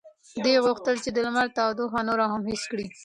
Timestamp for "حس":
2.49-2.63